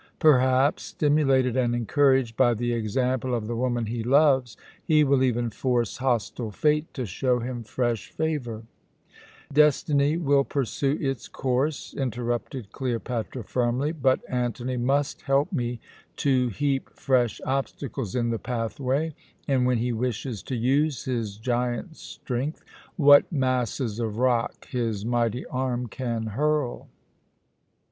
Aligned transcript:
Perhaps, 0.17 0.81
stimulated 0.81 1.55
and 1.55 1.75
encouraged 1.75 2.35
by 2.35 2.55
the 2.55 2.73
example 2.73 3.35
of 3.35 3.45
the 3.45 3.55
woman 3.55 3.85
he 3.85 4.01
loves, 4.01 4.57
he 4.83 5.03
will 5.03 5.21
even 5.21 5.51
force 5.51 5.97
hostile 5.97 6.49
Fate 6.49 6.91
to 6.95 7.05
show 7.05 7.37
him 7.37 7.61
fresh 7.61 8.09
favour." 8.09 8.63
"Destiny 9.53 10.17
will 10.17 10.43
pursue 10.43 10.97
its 10.99 11.27
course," 11.27 11.93
interrupted 11.95 12.71
Cleopatra 12.71 13.43
firmly. 13.43 13.91
"But 13.91 14.21
Antony 14.27 14.75
must 14.75 15.21
help 15.21 15.53
me 15.53 15.79
to 16.15 16.47
heap 16.47 16.89
fresh 16.95 17.39
obstacles 17.45 18.15
in 18.15 18.31
the 18.31 18.39
pathway, 18.39 19.13
and 19.47 19.67
when 19.67 19.77
he 19.77 19.93
wishes 19.93 20.41
to 20.41 20.55
use 20.55 21.05
his 21.05 21.37
giant 21.37 21.95
strength, 21.95 22.63
what 22.95 23.31
masses 23.31 23.99
of 23.99 24.17
rock 24.17 24.65
his 24.69 25.05
mighty 25.05 25.45
arm 25.45 25.85
can 25.85 26.25
hurl!" 26.25 26.87